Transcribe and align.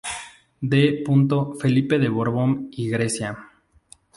D. 0.63 1.03
Felipe 1.59 1.99
de 1.99 2.09
Borbón 2.09 2.69
y 2.71 2.89
Grecia. 2.89 3.37